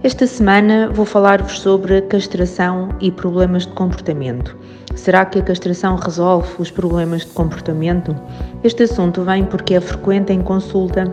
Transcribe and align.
Esta 0.00 0.28
semana 0.28 0.88
vou 0.90 1.04
falar-vos 1.04 1.58
sobre 1.58 2.00
castração 2.02 2.90
e 3.00 3.10
problemas 3.10 3.66
de 3.66 3.72
comportamento. 3.72 4.56
Será 4.94 5.24
que 5.24 5.40
a 5.40 5.42
castração 5.42 5.96
resolve 5.96 6.48
os 6.60 6.70
problemas 6.70 7.22
de 7.22 7.32
comportamento? 7.32 8.14
Este 8.62 8.84
assunto 8.84 9.22
vem 9.22 9.44
porque 9.44 9.74
é 9.74 9.80
frequente 9.80 10.32
em 10.32 10.40
consulta 10.40 11.12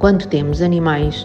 quando 0.00 0.26
temos 0.26 0.60
animais 0.60 1.24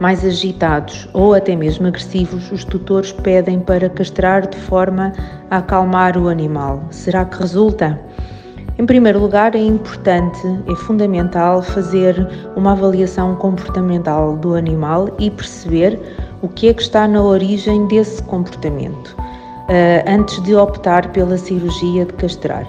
mais 0.00 0.24
agitados 0.24 1.08
ou 1.12 1.32
até 1.32 1.54
mesmo 1.54 1.86
agressivos, 1.86 2.50
os 2.50 2.64
tutores 2.64 3.12
pedem 3.12 3.60
para 3.60 3.88
castrar 3.88 4.48
de 4.48 4.58
forma 4.58 5.12
a 5.48 5.58
acalmar 5.58 6.18
o 6.18 6.28
animal. 6.28 6.82
Será 6.90 7.24
que 7.24 7.38
resulta? 7.38 8.00
Em 8.78 8.84
primeiro 8.84 9.18
lugar, 9.18 9.54
é 9.54 9.58
importante, 9.58 10.38
é 10.70 10.74
fundamental 10.74 11.62
fazer 11.62 12.28
uma 12.54 12.72
avaliação 12.72 13.34
comportamental 13.36 14.36
do 14.36 14.54
animal 14.54 15.08
e 15.18 15.30
perceber 15.30 15.98
o 16.42 16.48
que 16.48 16.68
é 16.68 16.74
que 16.74 16.82
está 16.82 17.08
na 17.08 17.22
origem 17.22 17.86
desse 17.86 18.22
comportamento, 18.24 19.16
uh, 19.16 20.04
antes 20.06 20.42
de 20.42 20.54
optar 20.54 21.10
pela 21.12 21.38
cirurgia 21.38 22.04
de 22.04 22.12
castrar. 22.12 22.66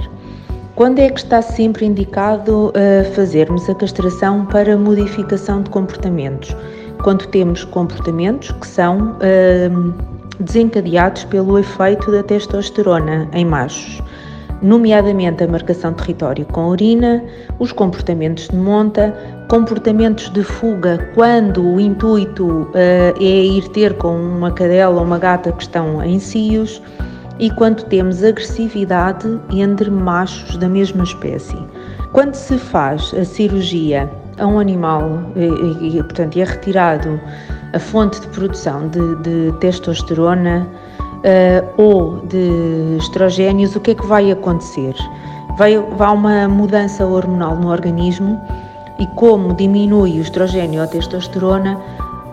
Quando 0.75 0.99
é 0.99 1.09
que 1.09 1.19
está 1.19 1.41
sempre 1.41 1.85
indicado 1.85 2.69
uh, 2.69 3.13
fazermos 3.13 3.69
a 3.69 3.75
castração 3.75 4.45
para 4.45 4.77
modificação 4.77 5.61
de 5.61 5.69
comportamentos? 5.69 6.55
Quando 7.03 7.27
temos 7.27 7.65
comportamentos 7.65 8.49
que 8.51 8.67
são 8.67 9.17
uh, 9.17 9.93
desencadeados 10.39 11.25
pelo 11.25 11.59
efeito 11.59 12.09
da 12.13 12.23
testosterona 12.23 13.27
em 13.33 13.43
machos 13.43 14.01
nomeadamente 14.61 15.43
a 15.43 15.47
marcação 15.47 15.91
de 15.91 15.97
território 15.97 16.45
com 16.45 16.69
urina, 16.69 17.23
os 17.59 17.71
comportamentos 17.71 18.47
de 18.47 18.55
monta, 18.55 19.13
comportamentos 19.47 20.29
de 20.29 20.43
fuga 20.43 21.09
quando 21.13 21.63
o 21.63 21.79
intuito 21.79 22.45
uh, 22.45 23.17
é 23.19 23.45
ir 23.45 23.67
ter 23.69 23.93
com 23.95 24.15
uma 24.15 24.51
cadela 24.51 24.95
ou 24.95 25.03
uma 25.03 25.19
gata 25.19 25.51
que 25.51 25.63
estão 25.63 26.03
em 26.03 26.19
cios 26.19 26.81
e 27.39 27.51
quando 27.51 27.83
temos 27.83 28.23
agressividade 28.23 29.39
entre 29.51 29.89
machos 29.89 30.57
da 30.57 30.67
mesma 30.67 31.03
espécie. 31.03 31.57
Quando 32.11 32.33
se 32.33 32.57
faz 32.57 33.13
a 33.13 33.23
cirurgia 33.23 34.09
a 34.39 34.47
um 34.47 34.59
animal 34.59 35.21
e, 35.35 35.97
e 35.97 36.03
portanto 36.03 36.37
é 36.37 36.43
retirado 36.43 37.19
a 37.73 37.79
fonte 37.79 38.19
de 38.21 38.27
produção 38.27 38.87
de, 38.87 39.15
de 39.17 39.51
testosterona, 39.59 40.67
uh, 41.17 41.81
ou 41.81 42.17
de 42.25 42.97
estrogénios, 42.97 43.75
o 43.75 43.79
que 43.79 43.91
é 43.91 43.95
que 43.95 44.05
vai 44.05 44.31
acontecer? 44.31 44.95
Vai, 45.57 45.77
vai 45.77 46.13
uma 46.13 46.47
mudança 46.47 47.05
hormonal 47.05 47.55
no 47.55 47.69
organismo 47.69 48.39
e 48.99 49.07
como 49.15 49.53
diminui 49.53 50.19
o 50.19 50.21
estrogênio 50.21 50.79
ou 50.79 50.85
a 50.85 50.87
testosterona, 50.87 51.79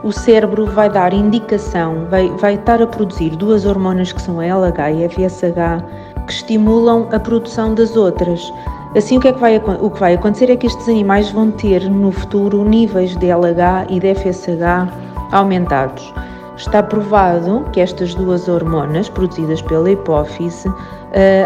o 0.02 0.12
cérebro 0.12 0.66
vai 0.66 0.90
dar 0.90 1.14
indicação, 1.14 2.06
vai, 2.10 2.28
vai 2.36 2.54
estar 2.54 2.82
a 2.82 2.86
produzir 2.86 3.30
duas 3.30 3.64
hormonas 3.64 4.12
que 4.12 4.20
são 4.20 4.38
a 4.38 4.44
LH 4.44 4.92
e 4.92 5.04
a 5.04 5.08
FSH, 5.08 6.26
que 6.26 6.32
estimulam 6.32 7.08
a 7.10 7.18
produção 7.18 7.74
das 7.74 7.96
outras. 7.96 8.52
Assim, 8.96 9.16
o 9.16 9.20
que, 9.20 9.28
é 9.28 9.32
que 9.32 9.40
vai, 9.40 9.56
o 9.56 9.90
que 9.90 9.98
vai 9.98 10.14
acontecer 10.14 10.50
é 10.50 10.56
que 10.56 10.66
estes 10.66 10.88
animais 10.88 11.30
vão 11.30 11.50
ter 11.50 11.90
no 11.90 12.12
futuro 12.12 12.64
níveis 12.64 13.16
de 13.16 13.26
LH 13.26 13.86
e 13.88 13.98
de 13.98 14.14
FSH 14.14 14.92
aumentados. 15.32 16.12
Está 16.56 16.82
provado 16.82 17.64
que 17.72 17.80
estas 17.80 18.14
duas 18.14 18.48
hormonas, 18.48 19.08
produzidas 19.08 19.60
pela 19.62 19.90
hipófise, 19.90 20.68
uh, 20.68 20.74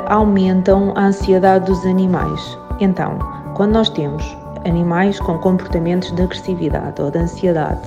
aumentam 0.06 0.92
a 0.96 1.06
ansiedade 1.06 1.66
dos 1.66 1.84
animais. 1.86 2.58
Então, 2.78 3.19
quando 3.54 3.72
nós 3.72 3.88
temos 3.88 4.36
animais 4.66 5.19
com 5.19 5.38
comportamentos 5.38 6.12
de 6.12 6.22
agressividade 6.22 7.00
ou 7.00 7.10
de 7.10 7.19
ansiedade 7.19 7.80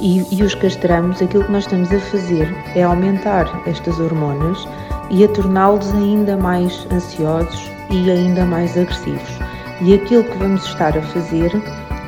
e, 0.00 0.26
e 0.30 0.42
os 0.42 0.54
castramos, 0.54 1.20
aquilo 1.22 1.44
que 1.44 1.52
nós 1.52 1.64
estamos 1.64 1.90
a 1.92 1.98
fazer 1.98 2.54
é 2.74 2.82
aumentar 2.82 3.46
estas 3.66 3.98
hormonas 3.98 4.68
e 5.10 5.24
a 5.24 5.28
torná-los 5.28 5.92
ainda 5.94 6.36
mais 6.36 6.86
ansiosos 6.92 7.70
e 7.90 8.10
ainda 8.10 8.44
mais 8.44 8.76
agressivos. 8.76 9.38
E 9.80 9.94
aquilo 9.94 10.24
que 10.24 10.36
vamos 10.38 10.64
estar 10.64 10.96
a 10.96 11.02
fazer 11.02 11.50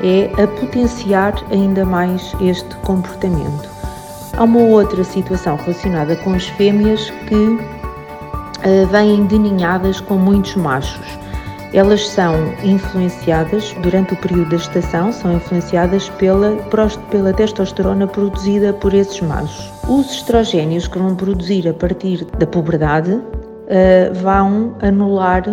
é 0.03 0.31
a 0.41 0.47
potenciar 0.59 1.33
ainda 1.51 1.83
mais 1.83 2.35
este 2.39 2.75
comportamento. 2.77 3.80
Há 4.37 4.43
uma 4.43 4.61
outra 4.61 5.03
situação 5.03 5.57
relacionada 5.57 6.15
com 6.17 6.33
as 6.33 6.47
fêmeas 6.47 7.09
que 7.27 7.35
uh, 7.35 8.87
vêm 8.89 9.25
deninhadas 9.25 9.99
com 9.99 10.15
muitos 10.15 10.55
machos. 10.55 11.05
Elas 11.73 12.07
são 12.07 12.33
influenciadas 12.63 13.73
durante 13.81 14.13
o 14.13 14.17
período 14.17 14.49
da 14.49 14.57
gestação, 14.57 15.11
são 15.11 15.33
influenciadas 15.33 16.09
pela, 16.09 16.57
pela 17.09 17.33
testosterona 17.33 18.07
produzida 18.07 18.73
por 18.73 18.93
esses 18.93 19.21
machos. 19.21 19.71
Os 19.87 20.11
estrogénios 20.11 20.87
que 20.87 20.99
vão 20.99 21.15
produzir 21.15 21.67
a 21.67 21.73
partir 21.73 22.25
da 22.37 22.45
puberdade 22.45 23.13
uh, 23.13 24.13
vão 24.15 24.75
anular 24.81 25.43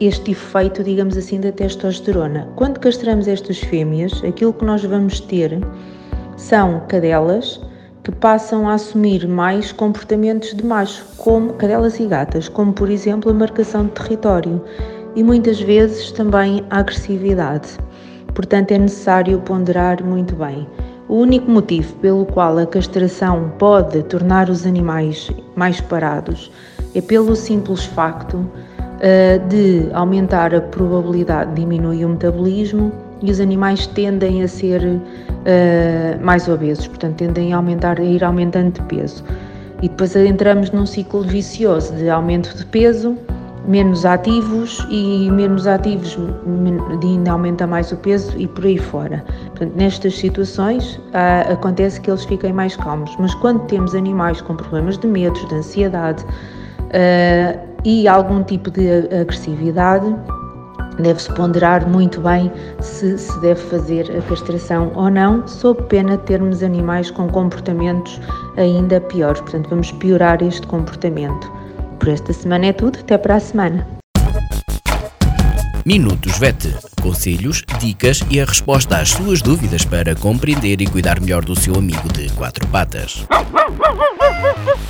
este 0.00 0.32
efeito, 0.32 0.82
digamos 0.82 1.16
assim, 1.16 1.40
da 1.40 1.52
testosterona. 1.52 2.48
Quando 2.56 2.78
castramos 2.80 3.28
estas 3.28 3.58
fêmeas, 3.58 4.22
aquilo 4.24 4.52
que 4.52 4.64
nós 4.64 4.84
vamos 4.84 5.20
ter 5.20 5.60
são 6.36 6.80
cadelas 6.88 7.60
passam 8.20 8.68
a 8.68 8.74
assumir 8.74 9.26
mais 9.26 9.72
comportamentos 9.72 10.54
de 10.54 10.64
macho, 10.64 11.04
como 11.16 11.54
cadelas 11.54 11.98
e 11.98 12.06
gatas, 12.06 12.48
como 12.48 12.72
por 12.72 12.90
exemplo 12.90 13.30
a 13.30 13.34
marcação 13.34 13.86
de 13.86 13.92
território 13.92 14.62
e 15.16 15.22
muitas 15.22 15.60
vezes 15.60 16.12
também 16.12 16.64
a 16.68 16.80
agressividade. 16.80 17.78
Portanto, 18.34 18.72
é 18.72 18.78
necessário 18.78 19.40
ponderar 19.40 20.04
muito 20.04 20.36
bem. 20.36 20.68
O 21.08 21.16
único 21.16 21.50
motivo 21.50 21.94
pelo 21.96 22.26
qual 22.26 22.58
a 22.58 22.66
castração 22.66 23.52
pode 23.58 24.02
tornar 24.04 24.48
os 24.48 24.64
animais 24.66 25.30
mais 25.56 25.80
parados 25.80 26.52
é 26.94 27.00
pelo 27.00 27.34
simples 27.34 27.84
facto 27.84 28.48
de 29.48 29.88
aumentar 29.94 30.54
a 30.54 30.60
probabilidade 30.60 31.54
de 31.54 31.62
diminuir 31.62 32.04
o 32.04 32.10
metabolismo 32.10 32.92
e 33.22 33.30
os 33.30 33.40
animais 33.40 33.86
tendem 33.86 34.42
a 34.42 34.48
ser 34.48 34.82
uh, 34.82 36.24
mais 36.24 36.48
obesos, 36.48 36.86
portanto 36.86 37.16
tendem 37.16 37.52
a 37.52 37.56
aumentar, 37.56 37.98
a 37.98 38.02
ir 38.02 38.24
aumentando 38.24 38.72
de 38.72 38.82
peso. 38.82 39.24
E 39.82 39.88
depois 39.88 40.14
entramos 40.14 40.70
num 40.70 40.86
ciclo 40.86 41.22
vicioso 41.22 41.94
de 41.94 42.08
aumento 42.08 42.54
de 42.56 42.64
peso, 42.66 43.16
menos 43.66 44.06
ativos 44.06 44.86
e 44.90 45.30
menos 45.30 45.66
ativos 45.66 46.18
ainda 47.02 47.32
aumenta 47.32 47.66
mais 47.66 47.92
o 47.92 47.96
peso 47.96 48.36
e 48.38 48.46
por 48.46 48.64
aí 48.64 48.78
fora. 48.78 49.22
Portanto, 49.48 49.72
nestas 49.76 50.16
situações 50.16 50.96
uh, 50.96 51.52
acontece 51.52 52.00
que 52.00 52.10
eles 52.10 52.24
fiquem 52.24 52.52
mais 52.52 52.76
calmos, 52.76 53.14
mas 53.18 53.34
quando 53.36 53.60
temos 53.66 53.94
animais 53.94 54.40
com 54.40 54.56
problemas 54.56 54.98
de 54.98 55.06
medos, 55.06 55.46
de 55.48 55.54
ansiedade 55.54 56.24
uh, 56.24 57.69
e 57.84 58.06
algum 58.08 58.42
tipo 58.42 58.70
de 58.70 58.90
agressividade, 59.20 60.14
Deve-se 60.98 61.32
ponderar 61.32 61.88
muito 61.88 62.20
bem 62.20 62.52
se 62.80 63.16
se 63.16 63.40
deve 63.40 63.60
fazer 63.60 64.10
a 64.16 64.22
castração 64.22 64.92
ou 64.94 65.10
não, 65.10 65.46
sob 65.46 65.82
pena 65.84 66.16
de 66.16 66.24
termos 66.24 66.62
animais 66.62 67.10
com 67.10 67.28
comportamentos 67.28 68.20
ainda 68.56 69.00
piores. 69.00 69.40
Portanto, 69.40 69.70
vamos 69.70 69.90
piorar 69.92 70.42
este 70.42 70.66
comportamento. 70.66 71.50
Por 71.98 72.08
esta 72.08 72.32
semana 72.32 72.66
é 72.66 72.72
tudo, 72.72 72.98
até 72.98 73.16
para 73.16 73.36
a 73.36 73.40
semana. 73.40 73.86
Minutos 75.84 76.38
VET. 76.38 76.76
Conselhos, 77.02 77.64
dicas 77.78 78.20
e 78.30 78.38
a 78.38 78.44
resposta 78.44 78.98
às 78.98 79.10
suas 79.10 79.40
dúvidas 79.40 79.84
para 79.84 80.14
compreender 80.14 80.82
e 80.82 80.86
cuidar 80.86 81.18
melhor 81.18 81.42
do 81.44 81.58
seu 81.58 81.74
amigo 81.74 82.12
de 82.12 82.30
quatro 82.34 82.66
patas. 82.68 83.26